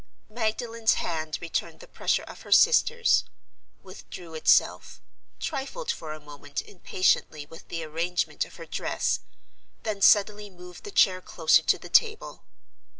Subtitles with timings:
[0.31, 7.83] Magdalen's hand returned the pressure of her sister's—withdrew itself—trifled for a moment impatiently with the
[7.83, 12.41] arrangement of her dress—then suddenly moved the chair closer to the table.